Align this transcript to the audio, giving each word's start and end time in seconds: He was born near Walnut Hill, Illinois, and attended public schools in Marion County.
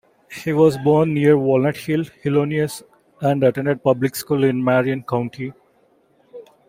He 0.43 0.51
was 0.51 0.79
born 0.79 1.13
near 1.13 1.37
Walnut 1.37 1.77
Hill, 1.77 2.05
Illinois, 2.23 2.81
and 3.21 3.43
attended 3.43 3.83
public 3.83 4.15
schools 4.15 4.45
in 4.45 4.63
Marion 4.63 5.03
County. 5.03 5.53